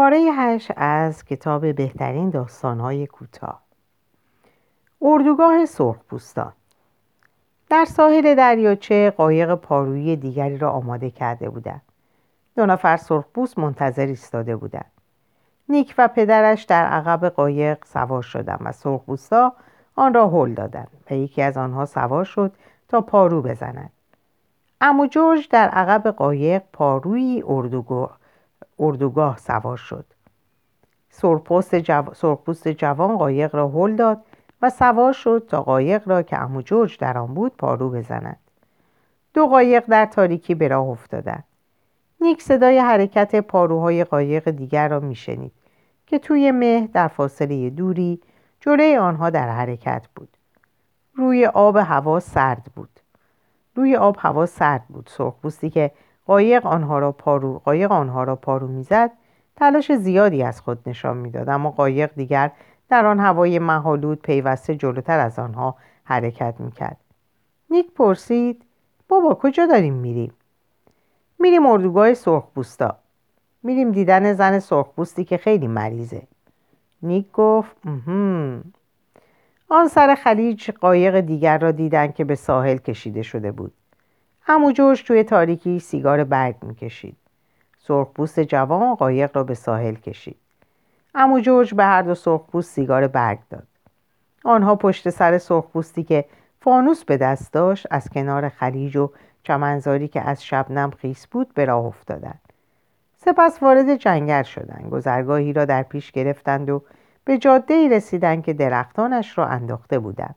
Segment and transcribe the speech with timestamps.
[0.00, 3.60] پاره هش از کتاب بهترین داستانهای کوتاه.
[5.02, 6.52] اردوگاه سرخپوستان.
[7.70, 11.82] در ساحل دریاچه قایق پارویی دیگری را آماده کرده بودند.
[12.56, 14.90] دو نفر سرخپوست منتظر ایستاده بودند.
[15.68, 19.52] نیک و پدرش در عقب قایق سوار شدند و سرخپوستا
[19.96, 22.52] آن را هل دادند و یکی از آنها سوار شد
[22.88, 23.90] تا پارو بزند.
[24.80, 28.19] امو جورج در عقب قایق پاروی اردوگاه,
[28.78, 30.04] اردوگاه سوار شد.
[31.10, 32.02] سرخپوست جو...
[32.78, 34.24] جوان قایق را هل داد
[34.62, 38.36] و سوار شد تا قایق را که امو جورج در آن بود پارو بزند.
[39.34, 41.44] دو قایق در تاریکی به راه افتادند.
[42.20, 45.52] نیک صدای حرکت پاروهای قایق دیگر را میشنید
[46.06, 48.20] که توی مه در فاصله دوری
[48.60, 50.36] جلوی آنها در حرکت بود.
[51.14, 53.00] روی آب هوا سرد بود.
[53.74, 55.10] روی آب هوا سرد بود.
[55.12, 55.90] سرخپوستی که
[56.26, 59.10] قایق آنها را پارو قایق آنها را پارو می‌زد
[59.56, 61.48] تلاش زیادی از خود نشان می‌داد.
[61.48, 62.50] اما قایق دیگر
[62.88, 66.96] در آن هوای محالود پیوسته جلوتر از آنها حرکت می‌کرد.
[67.70, 68.62] نیک پرسید
[69.08, 70.32] بابا کجا داریم میریم؟
[71.38, 72.96] میریم اردوگاه سرخپوستا.
[73.62, 76.22] میریم دیدن زن سرخپوستی که خیلی مریضه.
[77.02, 77.76] نیک گفت
[79.68, 83.72] آن سر خلیج قایق دیگر را دیدن که به ساحل کشیده شده بود.
[84.42, 87.16] همو جوش توی تاریکی سیگار برگ می‌کشید.
[87.78, 90.36] سرخپوست جوان قایق را به ساحل کشید.
[91.14, 93.66] امو جورج به هر دو سرخپوست سیگار برگ داد.
[94.44, 96.24] آنها پشت سر سرخپوستی که
[96.60, 99.10] فانوس به دست داشت از کنار خلیج و
[99.42, 102.40] چمنزاری که از شبنم خیس بود به راه افتادند.
[103.16, 104.90] سپس وارد جنگل شدند.
[104.90, 106.82] گذرگاهی را در پیش گرفتند و
[107.24, 110.34] به جاده ای رسیدند که درختانش را انداخته بودند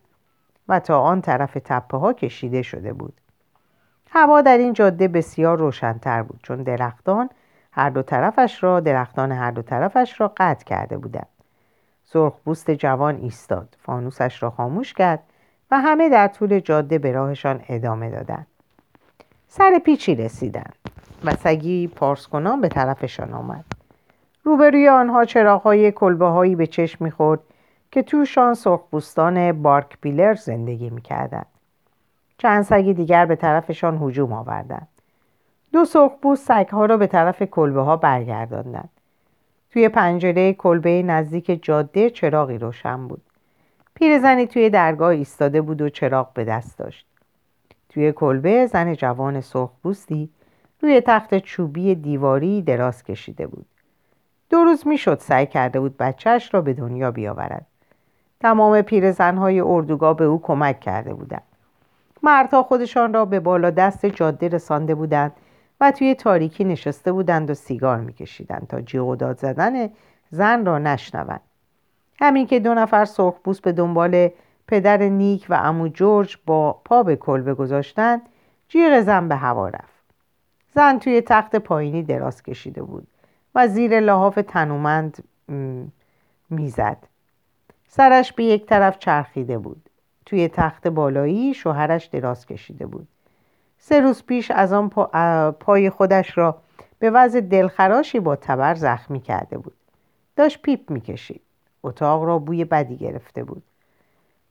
[0.67, 3.13] و تا آن طرف تپه ها کشیده شده بود.
[4.15, 7.29] هوا در این جاده بسیار روشنتر بود چون درختان
[7.71, 11.27] هر دو طرفش را درختان هر دو طرفش را قطع کرده بودند.
[12.05, 15.19] سرخپوست جوان ایستاد فانوسش را خاموش کرد
[15.71, 18.47] و همه در طول جاده به راهشان ادامه دادند.
[19.47, 20.75] سر پیچی رسیدند
[21.23, 23.65] و سگی پارس کنان به طرفشان آمد.
[24.43, 27.39] روبروی آنها چراغهای کلبه هایی به چشم می‌خورد
[27.91, 31.52] که توشان سرخپوستان بارک پیلر زندگی می‌کردند.
[32.37, 34.87] چند سگ دیگر به طرفشان هجوم آوردند.
[35.73, 38.89] دو سرخپوست سگها را به طرف کلبه ها برگرداندند.
[39.71, 43.21] توی پنجره کلبه نزدیک جاده چراغی روشن بود.
[43.95, 47.05] پیرزنی توی درگاه ایستاده بود و چراغ به دست داشت.
[47.89, 50.29] توی کلبه زن جوان سرخپوستی
[50.81, 53.65] روی تخت چوبی دیواری دراز کشیده بود.
[54.49, 57.65] دو روز می‌شد سعی کرده بود بچهش را به دنیا بیاورد.
[58.39, 61.43] تمام پیرزنهای اردوگاه به او کمک کرده بودند.
[62.23, 65.31] مردها خودشان را به بالا دست جاده رسانده بودند
[65.81, 69.89] و توی تاریکی نشسته بودند و سیگار میکشیدند تا جیغ داد زدن
[70.29, 71.41] زن را نشنوند.
[72.19, 74.29] همین که دو نفر سرخپوست به دنبال
[74.67, 78.21] پدر نیک و امو جورج با پا به کلبه گذاشتند
[78.67, 80.03] جیغ زن به هوا رفت.
[80.75, 83.07] زن توی تخت پایینی دراز کشیده بود
[83.55, 85.23] و زیر لحاف تنومند
[86.49, 86.97] می‌زد.
[87.87, 89.82] سرش به یک طرف چرخیده بود.
[90.33, 93.07] توی تخت بالایی شوهرش دراز کشیده بود.
[93.77, 94.89] سه روز پیش از آن
[95.51, 96.57] پای خودش را
[96.99, 99.73] به وضع دلخراشی با تبر زخمی کرده بود.
[100.35, 101.41] داشت پیپ می‌کشید.
[101.83, 103.63] اتاق را بوی بدی گرفته بود.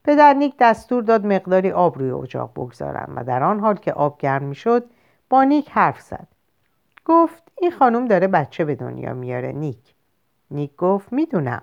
[0.05, 4.19] پدر نیک دستور داد مقداری آب روی اجاق بگذارم و در آن حال که آب
[4.19, 4.85] گرم می‌شد
[5.31, 6.29] با نیک حرف زد.
[7.05, 9.95] گفت این خانم داره بچه به دنیا میاره نیک.
[10.51, 11.63] نیک گفت می‌دونم.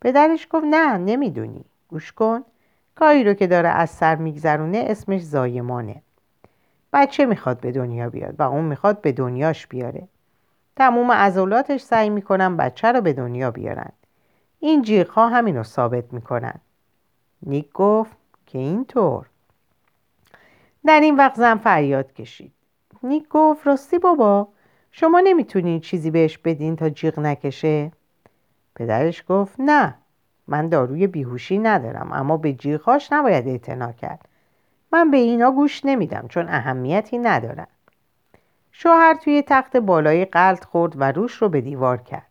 [0.00, 1.64] پدرش گفت نه نمی‌دونی.
[1.88, 2.44] گوش کن.
[2.98, 6.02] کاری رو که داره از سر میگذرونه اسمش زایمانه.
[6.92, 10.08] بچه می‌خواد به دنیا بیاد و اون می‌خواد به دنیاش بیاره.
[10.76, 13.92] تموم عضلاتش سعی می‌کنن بچه رو به دنیا بیارن.
[14.60, 16.54] این جیغ همین رو ثابت می‌کنن.
[17.42, 18.16] نیک گفت
[18.46, 19.26] که اینطور.
[20.86, 22.52] در این وقت زن فریاد کشید.
[23.02, 24.48] نیک گفت راستی بابا
[24.90, 27.92] شما نمی‌تونین چیزی بهش بدین تا جیغ نکشه؟
[28.74, 29.94] پدرش گفت نه.
[30.48, 34.28] من داروی بیهوشی ندارم اما به جیغهاش نباید اعتنا کرد.
[34.92, 37.66] من به اینا گوش نمیدم چون اهمیتی ندارن.
[38.72, 42.26] شوهر توی تخت بالای قلط خورد و روش رو به دیوار کرد.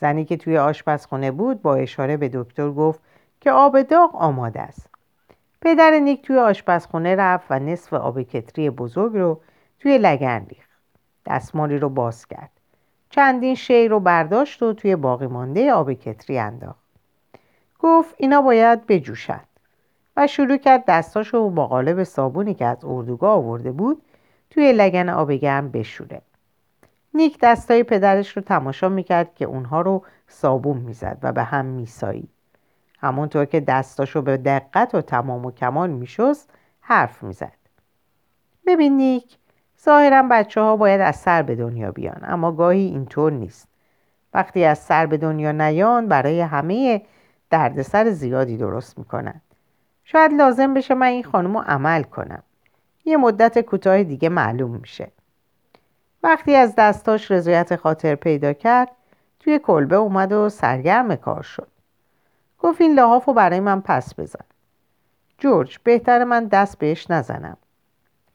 [0.00, 3.00] زنی که توی آشپزخونه بود با اشاره به دکتر گفت
[3.40, 4.90] که آب داغ آماده است.
[5.60, 9.40] پدر نیک توی آشپزخونه رفت و نصف آب کتری بزرگ رو
[9.78, 10.70] توی لگن ریخت.
[11.26, 12.50] دستمالی رو باز کرد.
[13.10, 16.87] چندین شی رو برداشت و توی باقی مانده آب کتری انداخت.
[17.78, 19.40] گفت اینا باید بجوشد
[20.16, 24.02] و شروع کرد دستاشو با قالب صابونی که از اردوگاه آورده بود
[24.50, 26.22] توی لگن آب گرم بشوره.
[27.14, 32.28] نیک دستای پدرش رو تماشا می‌کرد که اونها رو صابون می‌زد و به هم میسایی.
[33.00, 36.50] همونطور که دستاشو به دقت و تمام و کمال میشست
[36.80, 37.58] حرف می‌زد.
[38.66, 39.38] ببین نیک
[39.84, 43.68] ظاهرا بچه ها باید از سر به دنیا بیان اما گاهی اینطور نیست.
[44.34, 47.02] وقتی از سر به دنیا نیان برای همه
[47.50, 49.40] دردسر زیادی درست می‌کنن.
[50.04, 52.42] شاید لازم بشه من این خانم رو عمل کنم.
[53.04, 55.10] یه مدت کوتاه دیگه معلوم میشه.
[56.22, 58.90] وقتی از دستاش رضایت خاطر پیدا کرد
[59.40, 61.68] توی کلبه اومد و سرگرم کار شد.
[62.58, 64.44] گفت این لحاف رو برای من پس بزن.
[65.38, 67.56] جورج بهتر من دست بهش نزنم.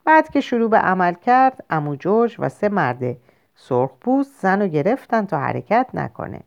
[0.05, 3.17] بعد که شروع به عمل کرد امو جورج و سه مرد
[3.55, 6.41] سرخپوست زن رو گرفتن تا حرکت نکنه.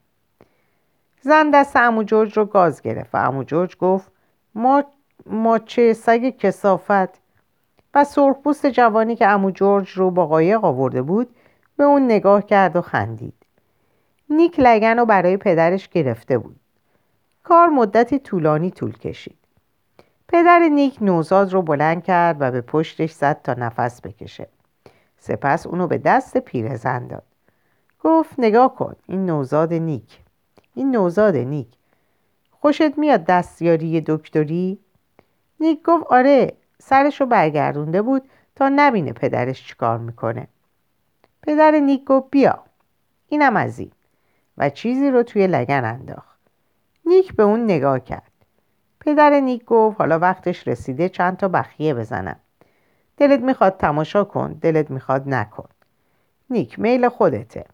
[1.26, 4.10] زن دست امو جورج رو گاز گرفت و امو جورج گفت
[4.54, 4.84] ما,
[5.26, 7.20] ما چه سگ کسافت
[7.94, 11.36] و سرخپوست جوانی که امو جورج رو با قایق آورده بود
[11.76, 13.34] به اون نگاه کرد و خندید.
[14.30, 16.60] نیک لگن رو برای پدرش گرفته بود.
[17.42, 19.38] کار مدتی طولانی طول کشید.
[20.28, 24.48] پدر نیک نوزاد رو بلند کرد و به پشتش زد تا نفس بکشه.
[25.18, 27.24] سپس اونو به دست پیرزن داد.
[28.00, 30.25] گفت نگاه کن این نوزاد نیک.
[30.76, 31.68] این نوزاد نیک.
[32.50, 34.78] خوشت میاد دستیاری دکتری؟
[35.60, 38.22] نیک گفت آره سرش رو برگردونده بود
[38.56, 40.48] تا نبینه پدرش چیکار می‌کنه.
[41.42, 42.64] پدر نیک گفت بیا
[43.28, 43.92] اینم از این.
[44.58, 46.38] و چیزی رو توی لگن انداخت.
[47.06, 48.32] نیک به اون نگاه کرد.
[49.00, 52.40] پدر نیک گفت حالا وقتش رسیده چند تا بخیه بزنم.
[53.16, 55.68] دلت می‌خواد تماشا کن دلت می‌خواد نکن.
[56.50, 57.64] نیک میل خودته.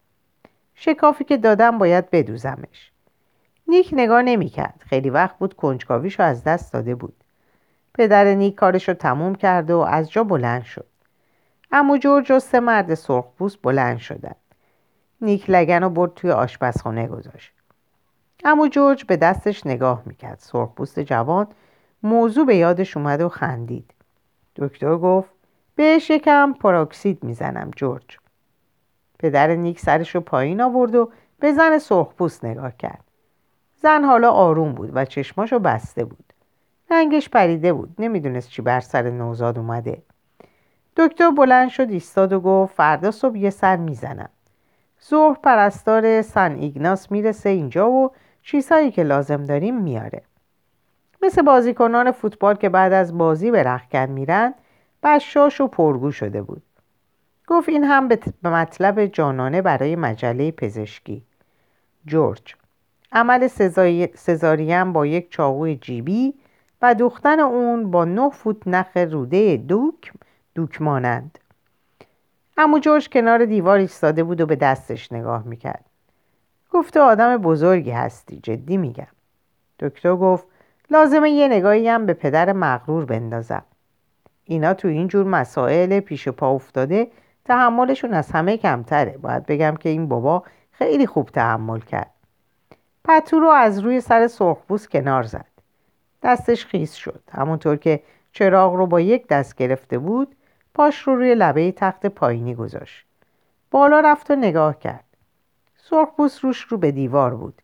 [0.75, 2.92] شکافی که دادم باید بدوزمش.
[3.67, 4.81] نیک نگاه نمی‌کرد.
[4.85, 7.15] خیلی وقت بود کنجکاویشو از دست داده بود.
[7.93, 10.87] پدر نیک کارش رو تموم کرد و از جا بلند شد.
[11.71, 14.35] امو جورج و سه مرد سرخپوست بلند شدن.
[15.21, 17.53] نیک لگن رو برد توی آشپزخانه گذاشت.
[18.45, 20.39] امو جورج به دستش نگاه می‌کرد.
[20.39, 21.47] سرخپوست جوان
[22.03, 23.93] موضوع به یادش اومد و خندید.
[24.55, 25.29] دکتر گفت
[25.75, 28.17] بهش یکم پاراکسید می‌زنم جورج.
[29.19, 33.02] پدر نیک سرش رو پایین آورد و به زن سرخپوست نگاه کرد.
[33.83, 36.33] زن حالا آروم بود و چشماشو بسته بود.
[36.91, 37.95] رنگش پریده بود.
[37.99, 40.01] نمی‌دونست چی بر سر نوزاد اومده.
[40.97, 44.29] دکتر بلند شد ایستاد و گفت فردا صبح یه سر می‌زنم.
[45.09, 50.21] ظهر پرستار سن ایگناس می‌رسه اینجا و چیزهایی که لازم داریم میاره.
[51.21, 54.53] مثل بازیکنان فوتبال که بعد از بازی به رخکن میرن
[55.03, 56.63] بشاش و پرگو شده بود.
[57.47, 61.23] گفت این هم به مطلب جانانه برای مجله پزشکی.
[62.05, 62.55] جورج.
[63.13, 63.47] عمل
[64.15, 66.33] سزاریم با یک چاقوی جیبی
[66.81, 70.13] و دختن اون با نه فوت نخ روده دوک
[70.55, 71.39] دوک مانند.
[72.57, 75.85] امو جورج کنار دیوار ایستاده بود و به دستش نگاه می‌کرد.
[76.71, 79.07] گفته آدم بزرگی هستی جدی میگم.
[79.79, 80.47] دکتر گفت
[80.89, 83.63] لازمه یه نگاهی هم به پدر مغرور بندازم.
[84.43, 87.07] اینا تو این جور مسائل پیش پا افتاده
[87.45, 89.17] تحملشون از همه کمتره.
[89.17, 92.11] باید بگم که این بابا خیلی خوب تحمل کرد.
[93.05, 95.45] پتو رو از روی سر سرخبوس کنار زد.
[96.23, 97.21] دستش خیس شد.
[97.31, 100.35] همونطور که چراغ رو با یک دست گرفته بود
[100.73, 103.05] پاش رو روی لبه تخت پایینی گذاشت.
[103.71, 105.03] بالا رفت و نگاه کرد.
[105.75, 107.61] سرخپوست روش رو به دیوار بود.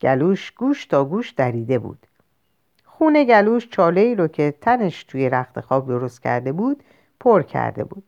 [0.00, 2.06] گلوش گوش تا گوش دریده بود.
[2.84, 6.82] خون گلوش چاله ای رو که تنش توی رخت خواب درست کرده بود
[7.20, 8.04] پر کرده بود.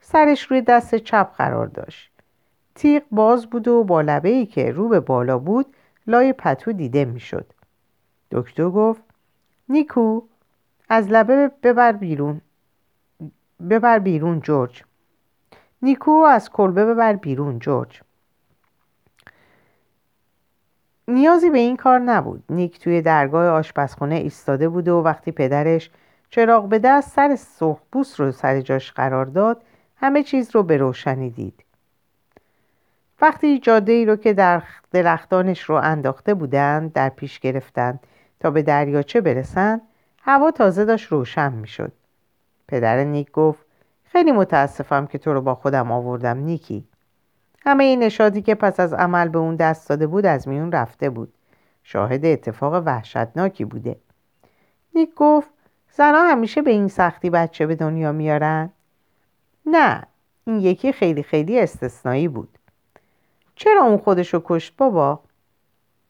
[0.00, 2.10] سرش روی دست چپ قرار داشت.
[2.74, 5.66] تیغ باز بود و با لبه ای که رو به بالا بود
[6.06, 7.46] لای پتو دیده می‌شد.
[8.30, 9.02] دکتر گفت
[9.68, 10.22] نیکو
[10.88, 12.40] از لبه ببر بیرون.
[13.70, 14.82] ببر بیرون جورج.
[15.82, 18.00] نیکو از کلبه ببر بیرون جورج.
[21.08, 22.44] نیازی به این کار نبود.
[22.50, 25.90] نیک توی درگاه آشپزخونه ایستاده بود و وقتی پدرش
[26.30, 29.62] چراغ به دست سر سرخپوست رو سر جاش قرار داد
[29.96, 31.63] همه چیز رو به روشنی دید.
[33.20, 38.00] وقتی جاده ای رو که در درختانش رو انداخته بودند در پیش گرفتند
[38.40, 39.80] تا به دریاچه برسند
[40.22, 41.92] هوا تازه داشت روشن می‌شد.
[42.68, 43.66] پدر نیک گفت
[44.04, 46.84] خیلی متاسفم که تو رو با خودم آوردم نیکی.
[47.66, 51.10] همه این نشادی که پس از عمل به اون دست داده بود از میون رفته
[51.10, 51.32] بود.
[51.82, 53.96] شاهد اتفاق وحشتناکی بوده.
[54.94, 55.50] نیک گفت
[55.92, 58.70] زنها همیشه به این سختی بچه به دنیا میارن؟
[59.66, 60.02] نه
[60.44, 62.58] این یکی خیلی خیلی استثنایی بود.
[63.56, 65.20] چرا اون خودشو کشت بابا؟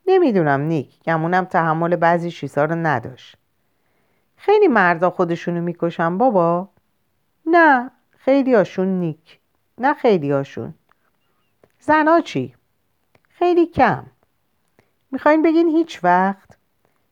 [0.06, 3.36] نمی‌دونم نیک گمونم تحمل بعضی چیزها رو نداشت
[4.36, 6.68] خیلی مردا خودشونو می‌کشن بابا؟
[7.46, 9.38] نه خیلی هاشون نیک
[9.78, 10.74] نه خیلی هاشون
[11.80, 12.54] زنا چی؟
[13.28, 14.06] خیلی کم
[15.10, 16.58] می‌خواین بگین هیچ وقت؟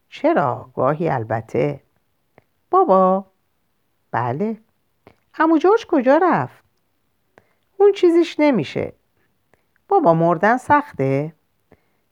[0.09, 1.81] چرا؟ گاهی البته
[2.71, 3.27] بابا؟
[4.11, 4.57] بله
[5.33, 6.65] همو جورج کجا رفت؟
[7.77, 8.93] اون چیزیش نمیشه
[9.92, 11.32] بابا مردن سخته؟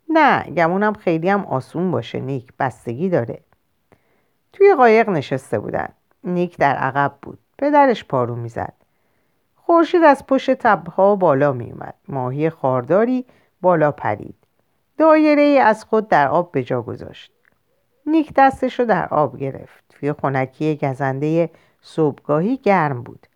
[0.09, 3.41] نه گمونم خیلی هم آسون باشه نیک بستگی داره.
[4.53, 5.89] توی قایق نشسته بودن.
[6.25, 7.39] نیک در عقب بود.
[7.59, 8.73] پدرش پارو می‌زد.
[9.55, 13.27] خورشید از پشت تبها بالا میومد ماهی خارداری
[13.61, 14.37] بالا پرید.
[14.99, 17.33] دایره ای از خود در آب به جا گذاشت.
[18.07, 19.85] نیک دستش رو در آب گرفت.
[19.89, 21.51] توی خونکی گزنده
[21.83, 23.27] صبحگاهی گرم بود.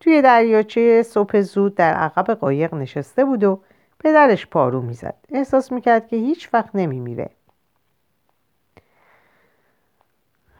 [0.00, 3.60] توی دریاچه صبح زود در عقب قایق نشسته بود و
[4.02, 5.14] پدرش پارو می‌زد.
[5.28, 7.30] احساس می‌کرد که هیچ وقت نمیمیره.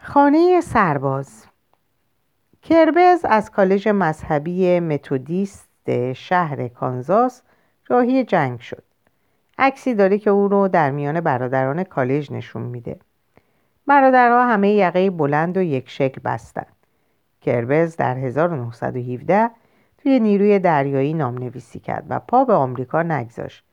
[0.02, 1.46] خانه سرباز.
[2.62, 7.42] کربز از کالج مذهبی متودیست شهر کانزاس
[7.88, 8.82] راهی جنگ شد.
[9.58, 13.00] عکسی داره که او رو در میان برادران کالج نشون میده.
[13.86, 16.76] برادرها همه یقه بلند و یک شکل بستند
[17.40, 19.50] کربز در 1917
[20.02, 23.64] توی نیروی دریایی نام نویسی کرد و پا به آمریکا نگذاشت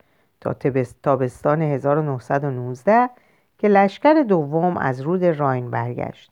[0.41, 0.55] تا
[1.03, 3.09] تابستان 1919
[3.57, 6.31] که لشکر دوم از رود راین برگشت.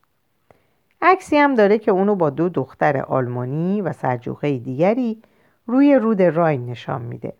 [1.02, 5.22] عکسی هم داره که اونو با دو دختر آلمانی و سرجوخه دیگری
[5.68, 7.34] روی رود راین نشان میده.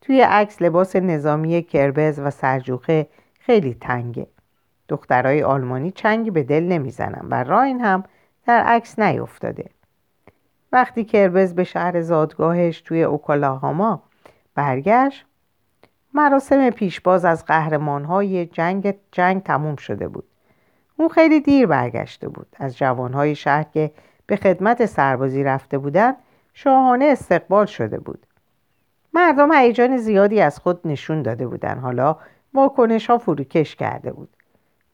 [0.00, 3.06] توی عکس لباس نظامی کربز و سرجوخه
[3.40, 4.26] خیلی تنگه.
[4.88, 8.04] دخترای آلمانی چنگی به دل نمی‌زنن و راین هم
[8.46, 9.70] در عکس نیفتاده.
[10.72, 14.02] وقتی کربز به شهر زادگاهش توی اوکلاهاما
[14.54, 15.26] برگشت
[16.14, 20.24] مراسم پیشباز از قهرمانهای جنگ جنگ تموم شده بود.
[20.96, 22.46] اون خیلی دیر برگشته بود.
[22.58, 23.90] از جوانهای شهر که
[24.26, 26.16] به خدمت سربازی رفته بودند
[26.54, 28.26] شاهانه استقبال شده بود.
[29.14, 32.16] مردم هیجان زیادی از خود نشون داده بودند حالا
[32.54, 34.28] واکنش ها فروکش کرده بود.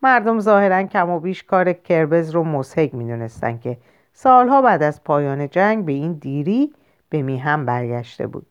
[0.02, 3.78] مردم ظاهرا کم و بیش کار کربز رو مسحک می‌دونستند که
[4.20, 6.75] سالها بعد از پایان جنگ به این دیری
[7.08, 8.46] به میهم برگشته بود.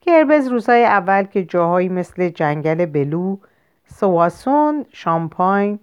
[0.00, 3.36] کربز روزهای اول که جاهایی مثل جنگل بلو،
[3.86, 5.78] سواسون، شامپاین،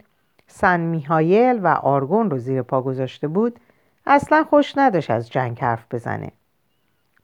[0.48, 3.60] سن میهایل و آرگون رو زیر پا گذاشته بود
[4.06, 6.32] اصلا خوش نداشت از جنگ حرف بزنه.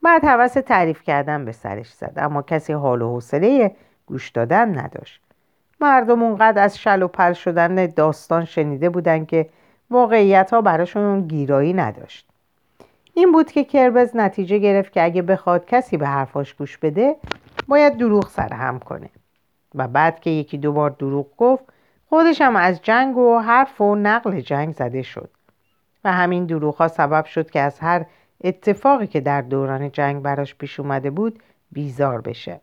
[0.01, 5.21] بعد حوث تعریف کردن به سرش زد اما کسی حال و حوصله گوش دادن نداشت.
[5.81, 9.49] مردم اونقدر از شل و پل شدن داستان شنیده بودن که
[9.93, 12.27] واقعیت ها براشون گیرایی نداشت.
[13.13, 17.15] این بود که کربز نتیجه گرفت که اگه بخواد کسی به حرفاش گوش بده
[17.67, 19.09] باید دروغ سرهم کنه.
[19.75, 21.63] و بعد که یکی دو بار دروغ گفت
[22.09, 25.29] خودش هم از جنگ و حرف و نقل جنگ زده شد.
[26.03, 28.05] و همین دروغ ها سبب شد که از هر
[28.43, 31.39] اتفاقی که در دوران جنگ براش پیش اومده بود
[31.71, 32.61] بیزار بشه.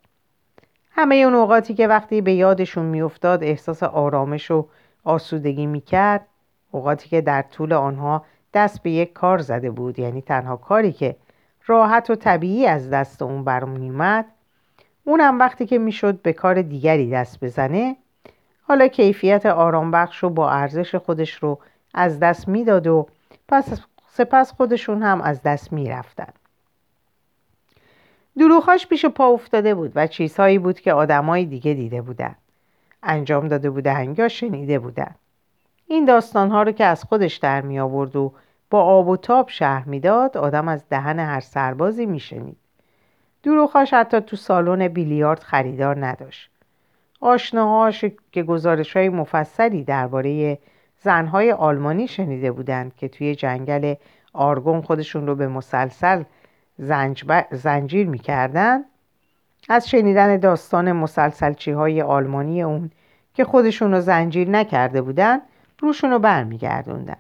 [0.91, 4.67] همه اون اوقاتی که وقتی به یادشون میافتاد احساس آرامش و
[5.05, 6.27] آسودگی می‌کرد
[6.71, 8.25] اوقاتی که در طول آنها
[8.55, 11.17] دست به یک کار زده بود یعنی تنها کاری که
[11.67, 14.25] راحت و طبیعی از دست اون برمیومد
[15.05, 17.97] اونم وقتی که می‌شد به کار دیگری دست بزنه
[18.63, 21.59] حالا کیفیت آرام بخش و با ارزش خودش رو
[21.95, 23.07] از دست می‌داد و
[23.49, 26.33] پس سپس خودشون هم از دست می‌رفتن.
[28.39, 32.35] دروخاش پیش پا افتاده بود و چیزهایی بود که آدمای دیگه دیده بودن.
[33.03, 35.15] انجام داده بودن یا شنیده بودن.
[35.91, 38.33] این داستانها رو که از خودش در می آورد و
[38.71, 42.57] با آب و تاب شهر می‌داد آدم از دهن هر سربازی میشنید
[43.43, 46.51] دروخاش حتی تو سالن بیلیارد خریدار نداشت.
[47.21, 50.59] آشناهاش که گزارش های مفصلی درباره
[50.99, 53.95] زنهای آلمانی شنیده بودند که توی جنگل
[54.33, 56.23] آرگون خودشون رو به مسلسل
[57.51, 58.85] زنجیر می‌کردن
[59.69, 62.91] از شنیدن داستان مسلسلچی های آلمانی اون
[63.35, 65.41] که خودشون رو زنجیر نکرده بودن
[65.81, 67.17] روشون رو برمیگردوندن.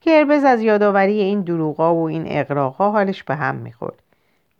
[0.00, 4.02] کربز از یادآوری این دروغا و این اقراقا حالش به هم می‌خورد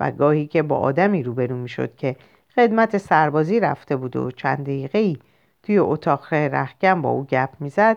[0.01, 2.17] و گاهی که با آدمی روبرو می‌شد که
[2.55, 5.17] خدمت سربازی رفته بود و چند دقیقه
[5.63, 7.97] توی اتاق رخکم با او گپ می‌زد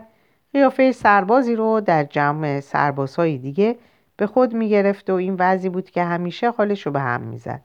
[0.53, 3.75] قیافه سربازی رو در جمع سربازهای دیگه
[4.17, 7.61] به خود می‌گرفت و این وضعی بود که همیشه حالش رو به هم می‌زد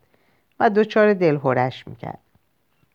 [0.60, 2.18] و دچار دلهورش می‌کرد.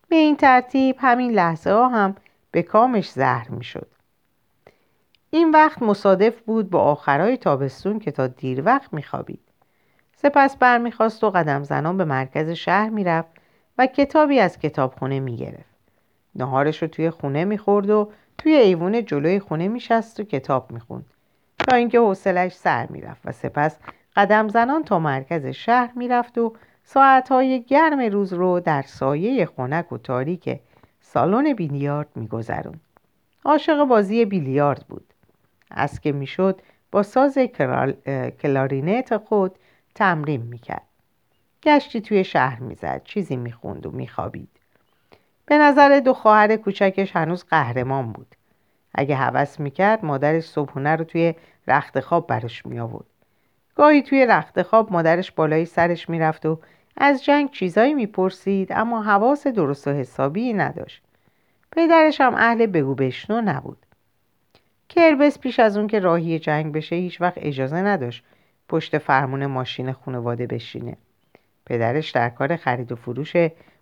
[0.10, 2.16] به این ترتیب همین لحظه ها هم
[2.52, 3.88] به کامش زهر می‌شد.
[5.36, 9.40] این وقت مصادف بود با آخرای تابستون که تا دیر وقت میخوابید.
[10.16, 13.32] سپس برمیخواست و قدم زنان به مرکز شهر می‌رفت
[13.78, 15.76] و کتابی از کتابخونه می‌گرفت.
[16.36, 21.06] نهارش رو توی خونه می‌خورد و توی ایوون جلوی خونه میشست و کتاب می‌خوند.
[21.58, 23.78] تا اینکه حوصلش سر می‌رفت و سپس
[24.16, 29.98] قدم زنان تا مرکز شهر می‌رفت و ساعتهای گرم روز رو در سایه خنک و
[29.98, 30.60] تاریک
[31.02, 32.80] سالن بیلیارد میگذرون
[33.46, 35.14] عاشق بازی بیلیارد بود.
[35.72, 37.38] از که می‌شد با ساز
[38.42, 39.56] کلارینت خود
[39.96, 40.88] تمرین می‌کرد
[41.64, 44.50] گشتی توی شهر می‌زد چیزی می‌خوند و میخوابید
[45.46, 48.36] به نظر دو خواهر کوچکش هنوز قهرمان بود
[48.94, 51.36] اگه هوس می‌کرد مادرش صبحونه رو توی
[51.68, 53.06] رخت خواب براش می آورد.
[53.76, 56.60] گاهی توی رخت خواب مادرش بالای سرش می‌رفت و
[56.98, 61.04] از جنگ چیزایی می‌پرسید اما حواس درست و حسابی نداشت.
[61.72, 63.85] پدرش هم اهل بگو بشنو نبود.
[64.90, 68.24] کربس پیش از اون که راهی جنگ بشه هیچ وقت اجازه نداشت
[68.70, 70.98] پشت فرمون ماشین خانواده بشینه.
[71.66, 73.34] پدرش در کار خرید و فروش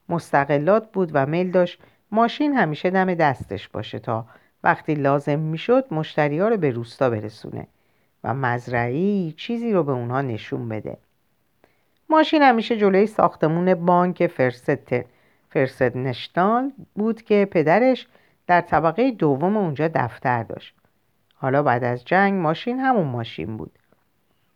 [0.09, 1.79] مستقلات بود و میل داشت
[2.11, 4.25] ماشین همیشه دم دستش باشه تا
[4.63, 7.67] وقتی لازم می‌شد مشتری ها رو به روستا برسونه
[8.23, 10.97] و مزرعی چیزی رو به اونها نشون بده
[12.09, 14.71] ماشین همیشه جلوی ساختمون بانک فرست
[15.49, 18.07] فرست نشنال بود که پدرش
[18.47, 20.75] در طبقه دوم اونجا دفتر داشت
[21.43, 23.71] حالا بعد از جنگ ماشین همون ماشین بود.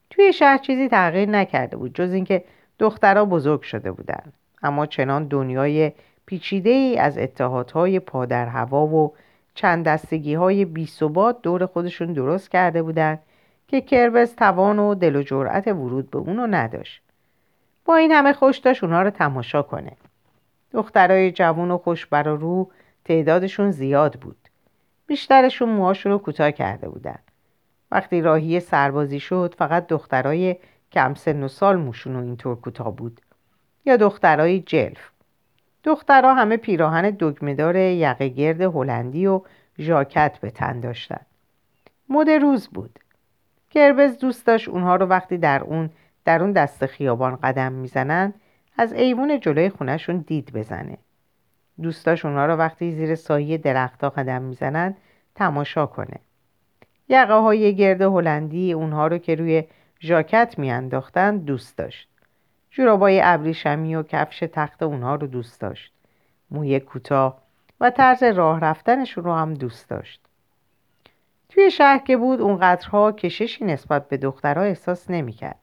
[0.09, 2.43] توی شهر چیزی تغییر نکرده بود جز اینکه
[2.79, 5.91] دخترها بزرگ شده بودند اما چنان دنیای
[6.25, 9.13] پیچیده ای از اتحادهای پادر هوا و
[9.55, 10.89] چند دستگی های بی
[11.43, 13.19] دور خودشون درست کرده بودند
[13.67, 17.01] که کربس توان و دل و جرأت ورود به اونو نداشت.
[17.85, 19.91] با این همه خوش داشت اونها رو تماشا کنه.
[20.71, 22.71] دخترای جوون و خوش بر رو
[23.05, 24.46] تعدادشون زیاد بود.
[25.07, 27.19] بیشترشون موهاشون رو کوتاه کرده بودن.
[27.91, 30.55] وقتی راهی سربازی شد فقط دخترای
[30.91, 33.21] کم سن و سال موشون و اینطور کوتاه بود.
[33.85, 35.09] یا دخترای جلف.
[35.83, 39.41] دخترها همه پیراهن دگمهدار یقه گرد هلندی و
[39.79, 41.25] ژاکت به تن داشتند
[42.09, 42.99] مد روز بود.
[43.69, 45.89] کربز دوست داشت اونها رو وقتی در اون
[46.25, 48.33] در اون دست خیابان قدم می‌زنند
[48.77, 50.97] از ایوون جلوی خونشون دید بزنه.
[51.81, 54.97] دوست داشت اونها رو وقتی زیر سایه درختها قدم می‌زنند
[55.35, 56.19] تماشا کنه.
[57.09, 59.63] یقه های گرد هلندی اونها رو که روی
[60.01, 62.09] ژاکت میانداختند دوست داشت.
[62.71, 65.93] جورابای ابریشمی و کفش تخت اونها رو دوست داشت.
[66.51, 67.41] موی کوتاه
[67.79, 70.21] و طرز راه رفتنشون رو هم دوست داشت.
[71.49, 75.59] توی شهر که بود اونقدرها کششی نسبت به دخترها احساس نمی‌کرد.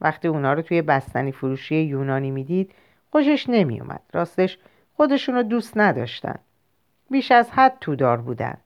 [0.00, 2.74] وقتی اونا رو توی بستنی فروشی یونانی می‌دید
[3.12, 4.58] خوشش نمیومد راستش
[5.00, 6.38] خودشون رو دوست نداشتن.
[7.10, 8.56] بیش از حد تودار بودن.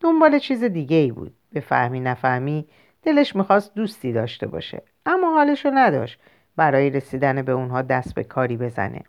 [0.00, 1.34] دنبال چیز دیگه ای بود.
[1.52, 2.66] به فهمی نفهمی
[3.02, 4.82] دلش می‌خواست دوستی داشته باشه.
[5.06, 6.20] اما حالش رو نداشت.
[6.56, 9.02] برای رسیدن به اونها دست به کاری بزنه.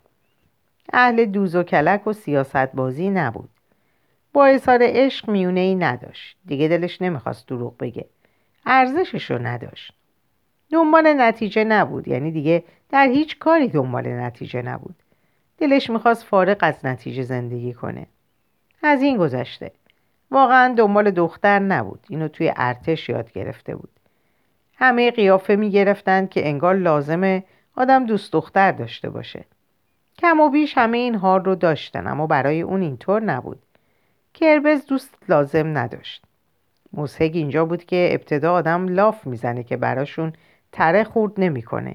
[0.92, 3.50] اهل دوز و کلک و سیاست بازی نبود.
[4.32, 6.36] با اظهار عشق میونه ای نداشت.
[6.46, 8.06] دیگه دلش نمی‌خواست دروغ بگه.
[8.66, 9.92] ارزشش رو نداشت.
[10.70, 12.08] دنبال نتیجه نبود.
[12.08, 14.94] یعنی دیگه در هیچ کاری دنبال نتیجه نبود.
[15.58, 18.06] دلش می‌خواست فارغ از نتیجه زندگی کنه.
[18.82, 19.70] از این گذشته.
[20.30, 22.06] واقعا دنبال دختر نبود.
[22.08, 23.90] اینو توی ارتش یاد گرفته بود.
[24.74, 27.44] همه قیافه می گرفتند که انگار لازمه
[27.76, 29.44] آدم دوست دختر داشته باشه.
[30.18, 33.58] کم و بیش همه این حال رو داشتن اما برای اون اینطور نبود.
[34.34, 36.22] کربز دوست لازم نداشت.
[36.92, 40.32] موسیق اینجا بود که ابتدا آدم لاف می‌زنه که براشون
[40.72, 41.94] تره خورد نمی‌کنه.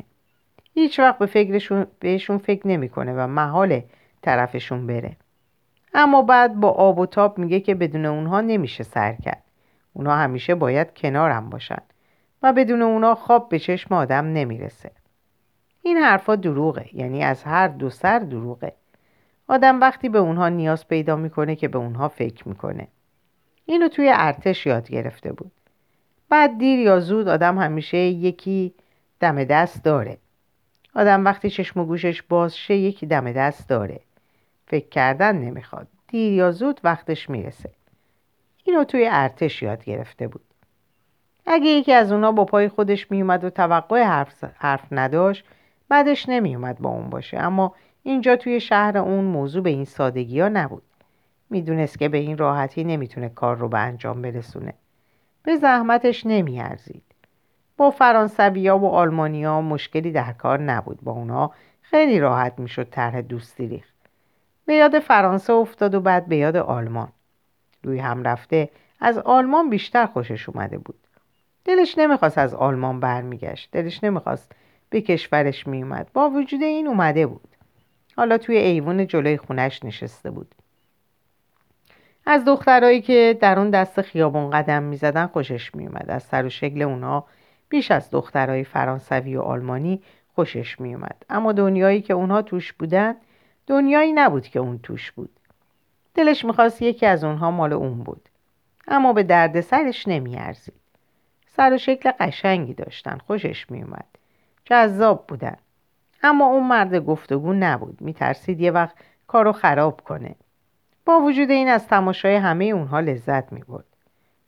[0.74, 3.82] هیچ وقت به فکرشون بهشون فکر نمی‌کنه و محال
[4.22, 5.18] طرفشون بره.
[5.94, 9.44] اما بعد با آب و تاب میگه که بدون اونها نمیشه سر کرد.
[9.94, 11.82] اونها همیشه باید کنارم باشن
[12.44, 14.92] و بدون اونا خواب به چشم آدم نمی‌رسه.
[15.82, 18.74] این حرفا دروغه یعنی از هر دو سر دروغه.
[19.48, 22.88] آدم وقتی به اونها نیاز پیدا می‌کنه که به اونها فکر می‌کنه.
[23.66, 25.52] اینو توی ارتش یاد گرفته بود.
[26.30, 28.74] بعد دیر یا زود آدم همیشه یکی
[29.20, 30.18] دم دست داره.
[30.96, 34.00] آدم وقتی چشم و گوشش باز شه یکی دم دست داره.
[34.68, 35.88] فکر کردن نمی‌خواد.
[36.08, 37.70] دیر یا زود وقتش می‌رسه.
[38.64, 40.42] اینو توی ارتش یاد گرفته بود.
[41.46, 45.46] اگه یکی از اونا با پای خودش میومد و توقع حرف, حرف نداشت
[45.90, 47.38] بعدش نمیومد با اون باشه.
[47.38, 50.84] اما اینجا توی شهر اون موضوع به این سادگی ها نبود.
[51.50, 54.74] می‌دونست که به این راحتی نمی‌تونه کار رو به انجام برسونه.
[55.44, 57.04] به زحمتش نمیارزید.
[57.82, 61.00] با فرانسویا و آلمانیا مشکلی در کار نبود.
[61.02, 63.96] با اونا خیلی راحت می‌شد طرح دوستی ریخت.
[64.66, 67.12] به یاد فرانسه افتاد و بعد به یاد آلمان.
[67.84, 71.00] روی هم رفته از آلمان بیشتر خوشش اومده بود.
[71.66, 73.70] دلش نمی‌خواست از آلمان برمیگشت.
[73.72, 74.52] دلش نمی‌خواست
[74.90, 77.48] به کشورش میومد با وجود این اومده بود.
[78.18, 80.56] حالا توی ایوون جلوی خونش نشسته بود.
[82.26, 86.82] از دخترایی که در اون دست خیابون قدم می‌زدن خوشش میومد از سر و شکل
[86.82, 87.26] اونا
[87.72, 90.02] بیش از دخترای فرانسوی و آلمانی
[90.36, 93.16] خوشش میومد اما دنیایی که اونها توش بودن
[93.68, 95.30] دنیایی نبود که اون توش بود.
[96.14, 98.30] دلش می‌خواست یکی از اونها مال اون بود.
[98.88, 100.74] اما به درد سرش نمیارزید.
[101.48, 104.06] سر و شکل قشنگی داشتن خوشش میومد
[104.66, 105.58] جذاب بودن.
[106.24, 108.02] اما اون مرد گفتگو نبود.
[108.02, 108.96] میترسید یه وقت
[109.28, 110.36] کارو خراب کنه.
[111.06, 113.86] با وجود این از تماشای همه اونها لذت می‌برد.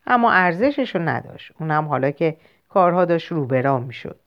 [0.07, 1.51] اما ارزشش رو نداشت.
[1.59, 2.37] اونم حالا که
[2.73, 4.19] کارها داشت روبرام می‌شد.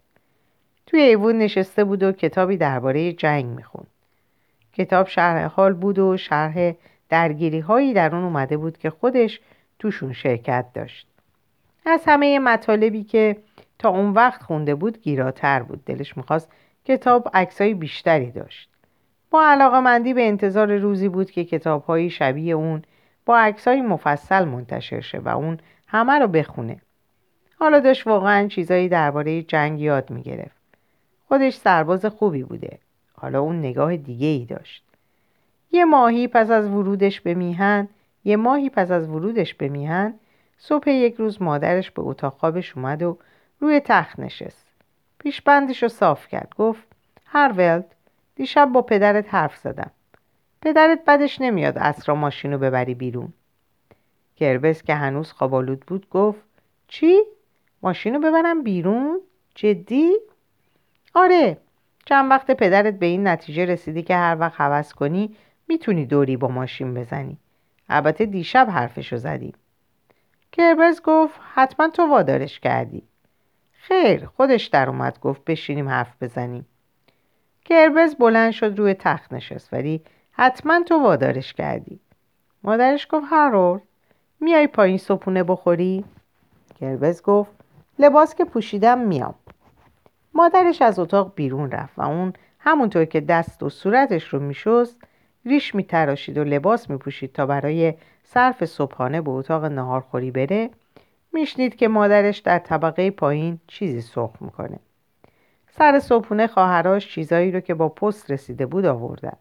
[0.86, 3.86] توی ایوون نشسته بود و کتابی درباره جنگ می‌خوند.
[4.72, 6.72] کتاب شرح حال بود و شرح
[7.08, 9.40] درگیری هایی در اون اومده بود که خودش
[9.78, 11.06] توشون شرکت داشت.
[11.86, 13.36] از همه مطالبی که
[13.78, 15.84] تا اون وقت خونده بود گیراتر بود.
[15.84, 16.50] دلش می‌خواست
[16.84, 18.70] کتاب عکسای بیشتری داشت.
[19.30, 22.82] با علاقه مندی به انتظار روزی بود که کتاب شبیه اون
[23.24, 26.76] با عکسای مفصل منتشر شه و اون همه رو بخونه.
[27.58, 30.56] حالا داشت واقعا چیزایی درباره جنگ یاد می‌گرفت.
[31.28, 32.78] خودش سرباز خوبی بوده.
[33.12, 34.84] حالا اون نگاه دیگه ای داشت.
[35.72, 37.88] یه ماهی پس از ورودش به میهن
[38.24, 40.14] یه ماهی پس از ورودش به میهن
[40.58, 43.18] صبح یک روز مادرش به اتاق خوابش اومد و
[43.60, 44.66] روی تخت نشست.
[45.18, 46.54] پیشبندش رو صاف کرد.
[46.58, 46.82] گفت
[47.26, 47.94] هرولد
[48.36, 49.90] دیشب با پدرت حرف زدم.
[50.62, 53.32] پدرت بدش نمیاد اسرا ماشین رو ببری بیرون.
[54.36, 56.42] گربس که هنوز خوابالود بود گفت
[56.88, 57.16] چی؟
[57.82, 59.20] ماشین رو ببرم بیرون؟
[59.54, 60.12] جدی؟
[61.14, 61.58] آره.
[62.04, 65.36] چند وقت پدرت به این نتیجه رسیدی که هر وقت حوض کنی
[65.68, 67.38] می‌تونی دوری با ماشین بزنی.
[67.88, 69.54] البته دیشب حرفشو زدی.
[70.52, 73.02] کربز گفت حتما تو وادارش کردی.
[73.72, 76.66] خیر خودش در اومد گفت بشینیم حرف بزنیم.
[77.64, 82.00] کربز بلند شد روی تخت نشست ولی حتما تو وادارش کردی.
[82.62, 83.80] مادرش گفت هرول
[84.40, 86.04] میای پایین صبحونه بخوری؟
[86.80, 87.52] کربز گفت
[87.98, 89.34] لباس که پوشیدم میام.
[90.34, 94.96] مادرش از اتاق بیرون رفت و اون همونطور که دست و صورتش رو میشست
[95.44, 100.70] ریش میتراشید و لباس میپوشید تا برای صرف صبحانه به اتاق نهارخوری بره.
[101.32, 104.78] میشنید که مادرش در طبقه پایین چیزی سرخ می‌کنه.
[105.70, 109.36] سر صبحونه خواهراش چیزایی رو که با پست رسیده بود آوردن.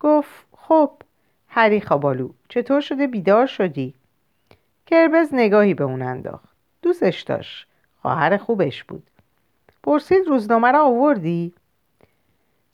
[0.00, 0.90] گفت خب
[1.48, 3.94] هری خابالو چطور شده بیدار شدی؟
[4.86, 6.55] کربز نگاهی به اون انداخت.
[6.86, 7.66] دوستش داشت.
[8.02, 9.10] خواهر خوبش بود.
[9.82, 11.54] پرسید روزنامه را آوردی؟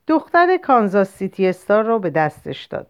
[0.07, 2.87] دختر کانزاس سیتی استار رو به دستش داد.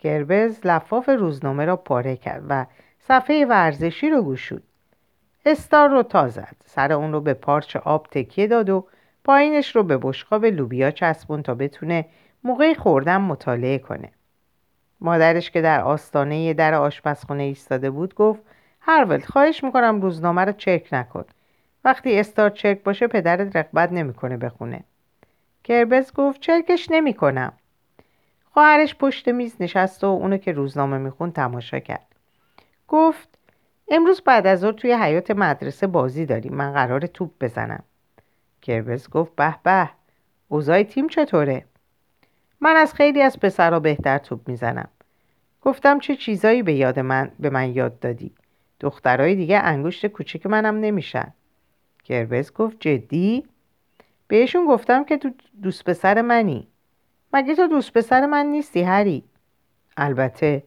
[0.00, 2.66] گربز لفاف روزنامه را پاره کرد و
[2.98, 4.62] صفحه ورزشی رو گوشود
[5.46, 6.56] استار رو تا زد.
[6.66, 8.86] سر اون رو به پارچ آب تکیه داد و
[9.24, 12.06] پایینش رو به بشقاب لوبیا چسبون تا بتونه
[12.44, 14.12] موقع خوردن مطالعه کنه.
[15.00, 18.42] مادرش که در آستانه در آشپزخونه ایستاده بود گفت
[18.80, 21.24] هرولد خواهش می‌کنم روزنامه رو چک نکن.
[21.84, 24.84] وقتی استار چرک باشه پدرت رقبت نمی‌کنه بخونه.
[25.64, 27.52] کربز گفت چرکش نمی‌کنم.
[28.52, 32.06] خواهرش پشت میز نشست و اونو که روزنامه میخون تماشا کرد.
[32.88, 33.28] گفت
[33.88, 37.82] امروز بعد از ظهر توی حیات مدرسه بازی داریم من قرار توپ بزنم.
[38.62, 39.90] کربز گفت به به
[40.48, 41.64] اوضاع تیم چطوره؟
[42.60, 44.88] من از خیلی از پسرها بهتر توپ می‌زنم.
[45.62, 48.32] گفتم چه چیزایی به یاد من به من یاد دادی؟
[48.80, 51.32] دخترای دیگه انگشت کوچک منم نمیشن.
[52.04, 53.44] کربز گفت جدی؟
[54.28, 55.30] بهشون گفتم که تو
[55.62, 56.68] دوست پسر منی.
[57.32, 59.24] مگه تو دوست پسر من نیستی هری؟
[59.96, 60.62] البته.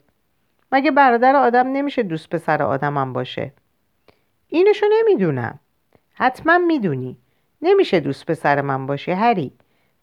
[0.72, 3.54] مگه برادر آدم نمیشه دوست پسر آدمم باشه؟
[4.48, 5.60] اینشو نمی‌دونم.
[6.14, 7.18] حتما می‌دونی.
[7.62, 9.54] نمیشه دوست پسر من باشه هری.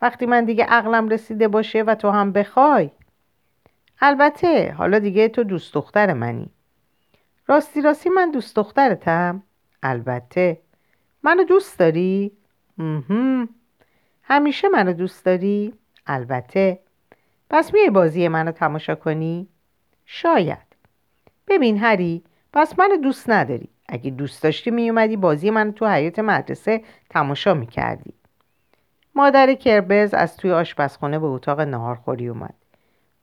[0.02, 2.90] وقتی من دیگه عقلم رسیده باشه و تو هم بخوای.
[4.00, 4.72] البته.
[4.72, 6.50] حالا دیگه تو دوست دختر منی.
[7.50, 9.42] راستی راستی من دوست دخترتم
[9.82, 10.60] البته
[11.22, 12.32] منو دوست داری؟
[12.78, 13.48] مهم.
[14.22, 15.74] همیشه منو دوست داری؟
[16.06, 16.78] البته
[17.50, 19.48] پس میای بازی منو تماشا کنی؟
[20.06, 20.76] شاید
[21.48, 26.82] ببین هری پس منو دوست نداری اگه دوست داشتی میومدی بازی منو تو حیات مدرسه
[27.10, 28.14] تماشا می‌کردی
[29.14, 32.54] مادر کربز از توی آشپزخونه به اتاق نهارخوری اومد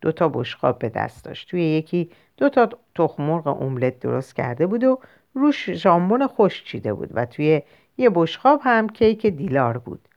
[0.02, 4.68] دو تا بشقاب به دست داشت توی یکی دو تا تخم مرغ املت درست کرده
[4.68, 5.00] بود و
[5.34, 7.62] روش ژامبون خوش چیده بود و توی
[7.98, 10.08] یه بشقاب هم کیک دیلار بود.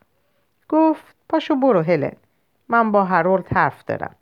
[0.68, 2.12] گفت پاشو برو هلن
[2.68, 4.14] من با هرولد حرف دارم.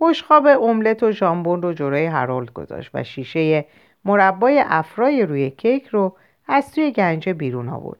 [0.00, 3.64] بشقاب املت و ژامبون رو جلوی هرولد گذاشت و شیشه
[4.04, 6.16] مربای افرای روی کیک رو
[6.48, 7.98] از توی گنجه بیرون آورد.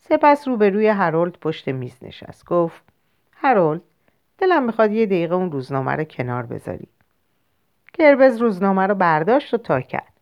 [0.00, 2.44] سپس روبروی هرولد پشت میز نشست.
[2.46, 2.82] گفت
[3.32, 3.82] هرولد
[4.38, 6.88] دلم می‌خواد یه دقیقه اون روزنامه رو کنار بذاری.
[7.98, 10.12] کربز روزنامه رو برداشت و تا کرد.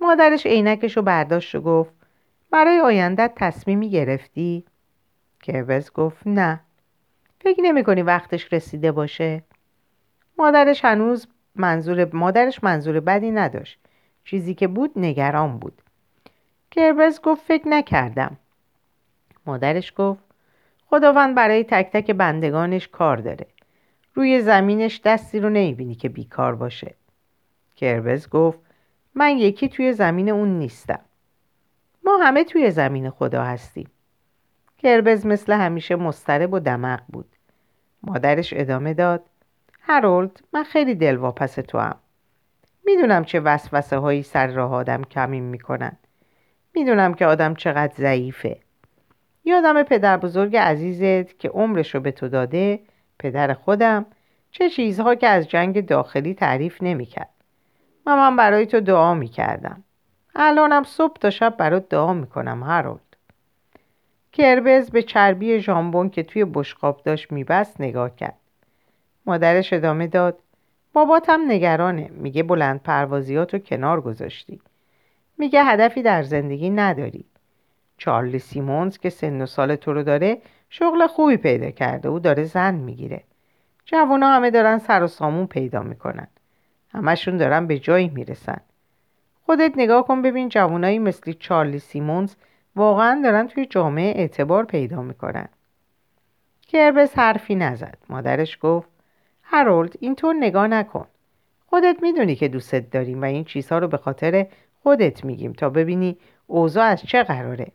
[0.00, 1.92] مادرش عینکش رو برداشت و گفت
[2.50, 4.64] برای آیندت تصمیمی گرفتی؟
[5.42, 6.60] کربز گفت نه.
[7.40, 9.42] فکر نمی کنی وقتش رسیده باشه؟
[10.38, 13.78] مادرش هنوز منظور مادرش منظور بدی نداشت.
[14.24, 15.82] چیزی که بود نگران بود.
[16.70, 18.36] کربز گفت فکر نکردم.
[19.46, 20.24] مادرش گفت
[20.86, 23.46] خداوند برای تک تک بندگانش کار داره.
[24.14, 26.94] روی زمینش دستی رو نمی‌بینی که بیکار باشه.
[27.76, 28.58] کربز گفت
[29.14, 31.00] من یکی توی زمین اون نیستم.
[32.04, 33.90] ما همه توی زمین خدا هستیم.
[34.78, 37.26] کربز مثل همیشه مسترب و دمق بود.
[38.02, 39.22] مادرش ادامه داد
[39.80, 41.96] هرولد من خیلی دلواپس تو هم
[42.84, 45.96] می‌دونم چه وسوسه هایی سر راه آدم کمین می‌کنن.
[46.74, 48.58] می‌دونم که آدم چقدر ضعیفه.
[49.44, 52.80] یادم پدر بزرگ عزیزت که عمرش رو به تو داده
[53.20, 54.06] پدر خودم
[54.50, 57.30] چه چیزها که از جنگ داخلی تعریف نمی‌کرد.
[58.06, 59.84] و من برای تو دعا می‌کردم.
[60.34, 63.00] الانم صبح تا شب برات دعا می‌کنم هرولد
[64.32, 68.38] کربز به چربی ژامبون که توی بشقاب داشت میبست نگاه کرد.
[69.26, 70.38] مادرش ادامه داد
[70.92, 74.60] باباتم نگرانه میگه بلند پروازیاتو کنار گذاشتی.
[75.38, 77.24] میگه هدفی در زندگی نداری.
[77.98, 80.38] چارلی سیمونز که سن و سال تو رو داره
[80.70, 82.08] شغل خوبی پیدا کرده.
[82.08, 83.24] او داره زن می‌گیره.
[83.84, 86.26] جوونا همه دارن سر و سامون پیدا می‌کنن.
[86.92, 88.60] همشون دارن به جایی می‌رسن.
[89.46, 92.34] خودت نگاه کن ببین جوانایی مثل چارلی سیمونز
[92.76, 95.48] واقعا دارن توی جامعه اعتبار پیدا می‌کنن.
[96.68, 97.98] کربس حرفی نزد.
[98.08, 98.88] مادرش گفت
[99.42, 101.06] هرولد اینطور نگاه نکن.
[101.66, 104.46] خودت می‌دونی که دوستت داریم و این چیزها رو به خاطر
[104.82, 107.66] خودت میگیم تا ببینی اوضاع از چه قراره.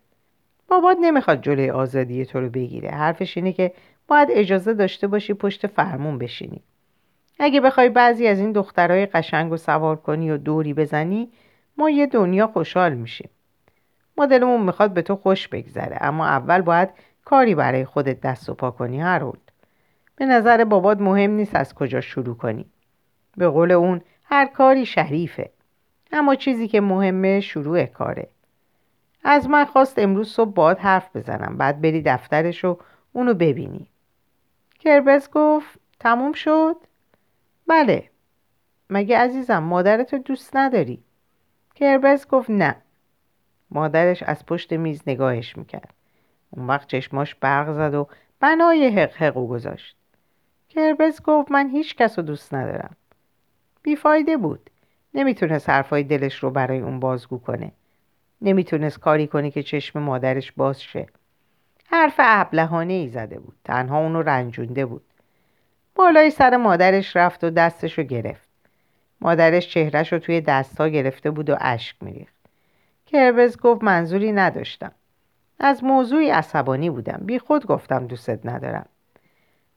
[0.67, 2.89] بابات نمی‌خواد جلوی آزادی تو رو بگیره.
[2.89, 3.71] حرفش اینه که
[4.08, 6.63] باید اجازه داشته باشی پشت فرمون بشینی.
[7.39, 11.32] اگه بخوای بعضی از این دخترای قشنگ و سوار کنی و دوری بزنی
[11.78, 13.30] ما یه دنیا خوشحال میشیم.
[14.17, 16.89] ما می‌خواد به تو خوش بگذره اما اول باید
[17.25, 19.51] کاری برای خودت دست و پا کنی هرولد
[20.15, 22.65] به نظر بابات مهم نیست از کجا شروع کنی.
[23.38, 25.49] به قول اون هر کاری شریفه.
[26.12, 28.28] اما چیزی که مهمه شروع کاره.
[29.27, 31.57] از من خواست امروز صبح باد حرف بزنم.
[31.57, 32.77] بعد بری دفترش و
[33.13, 33.88] اونو ببینی.
[34.79, 36.75] کربس گفت تموم شد؟
[37.67, 38.09] بله.
[38.89, 41.03] مگه عزیزم مادرتو دوست نداری؟
[41.75, 42.75] کربس گفت نه.
[43.71, 45.93] مادرش از پشت میز نگاهش می‌کرد.
[46.51, 48.07] اون وقت چشماش برق زد و
[48.39, 49.95] بنای حق حقو گذاشت.
[50.69, 52.95] کربس گفت من هیچ کس دوست ندارم.
[53.81, 54.69] بیفایده بود.
[55.13, 57.71] نمی‌تونست حرفای دلش رو برای اون بازگو کنه.
[58.45, 61.08] نمی‌تونست کاری کنه که چشم مادرش باز شه.
[61.88, 63.55] حرف ابلهانه ای زده بود.
[63.63, 65.03] تنها اونو رنجونده بود.
[65.95, 68.47] بالای سر مادرش رفت و دستش رو گرفت.
[69.21, 72.36] مادرش چهرش رو توی دستها گرفته بود و اشک میریخت.
[73.05, 74.91] کربز گفت منظوری نداشتم.
[75.60, 77.21] از موضوعی عصبانی بودم.
[77.25, 78.86] بی خود گفتم دوستت ندارم.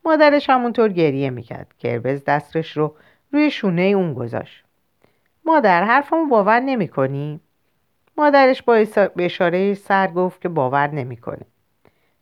[0.04, 1.74] مادرش همونطور گریه می‌کرد.
[1.78, 2.94] کربز دستش رو
[3.32, 4.64] روی شونه اون گذاشت.
[5.44, 7.40] مادر حرفمو باور نمی‌کنی؟
[8.18, 8.84] مادرش با
[9.18, 11.46] اشاره سر گفت که باور نمی‌کنه.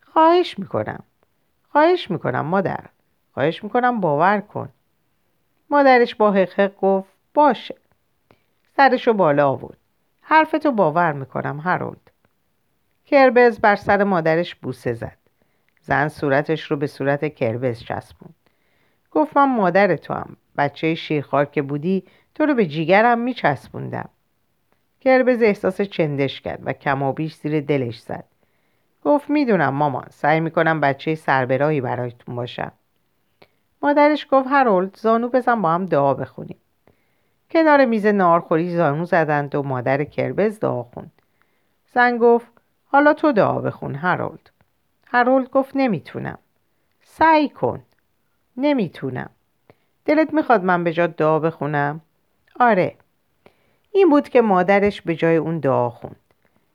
[0.01, 1.05] خواهش می‌کنم.
[1.73, 2.85] خواهش می‌کنم مادر.
[3.35, 4.69] خواهش می‌کنم باور کن.
[5.71, 7.75] مادرش با حقق گفت باشه.
[8.77, 9.77] سرشو بالا آورد.
[10.21, 12.11] حرفتو باور می‌کنم هرولد.
[13.07, 15.19] کربز بر سر مادرش بوسه زد.
[15.81, 18.35] زن صورتش رو به صورت کربز چسبوند.
[19.11, 22.05] گفت من مادر تو هم بچه شیرخوار که بودی
[22.35, 24.09] تو رو به جیگرم میچسبوندم.
[25.01, 28.25] کربز احساس چندش کرد و کمابیش زیر دلش زد.
[29.05, 32.73] گفت می‌دونم مامان سعی می‌کنم بچه سربراهی برایتون باشم.
[33.83, 36.57] مادرش گفت هرولد زانو بزن با هم دعا بخونیم.
[37.51, 41.13] کنار میز نارخوری زانو زدند و مادر کربز دعا خوند.
[41.95, 42.47] زن گفت
[42.87, 44.51] حالا تو دعا بخون هرولد.
[45.07, 46.39] هرولد گفت نمی‌تونم.
[47.03, 47.83] سعی کن.
[48.57, 49.31] نمی‌تونم.
[50.05, 52.01] دلت می‌خواد من به جا دعا بخونم؟
[52.61, 52.95] آره.
[53.97, 56.17] این بود که مادرش به جای اون دعا خوند.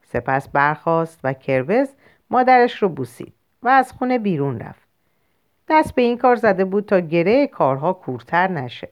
[0.04, 1.90] سپس برخاست و کربز
[2.30, 4.88] مادرش رو بوسید و از خونه بیرون رفت.
[5.70, 8.90] دست به این کار زده بود تا گره کارها کورتر نشه.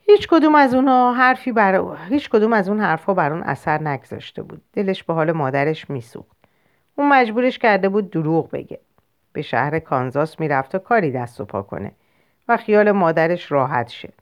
[0.00, 4.42] هیچ کدوم از اونها حرفی بر هیچ کدوم از اون حرفها بر اون اثر نگذاشته
[4.42, 4.62] بود.
[4.72, 6.36] دلش به حال مادرش میسوخت.
[6.96, 8.80] اون مجبورش کرده بود دروغ بگه.
[9.32, 11.92] به شهر کانزاس می‌رفت تا کاری دست و پا کنه
[12.48, 14.12] و خیال مادرش راحت شه.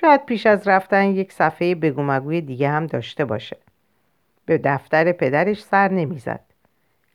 [0.00, 3.56] شاید پیش از رفتن یک صفحه بگومگوی دیگه هم داشته باشه.
[4.46, 6.40] به دفتر پدرش سر نمی‌زد.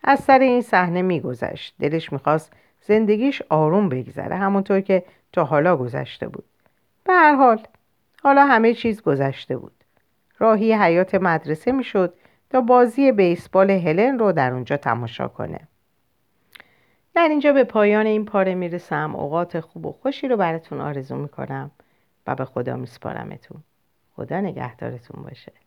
[0.03, 1.75] از سر این صحنه میگذشت.
[1.79, 6.43] دلش می‌خواست زندگیش آروم بگذره همونطور که تا حالا گذشته بود.
[7.03, 7.59] به هر حال
[8.23, 9.83] حالا همه چیز گذشته بود.
[10.39, 12.13] راهی حیات مدرسه می‌شد
[12.49, 15.59] تا بازی بیسبال هلن رو در اونجا تماشا کنه.
[17.15, 19.15] در اینجا به پایان این پاره می‌رسم.
[19.15, 21.71] اوقات خوب و خوشی رو براتون آرزو می‌کنم.
[22.27, 23.63] و به خدا میسپارمتون.
[24.11, 25.62] خدا نگهدارتون باشه.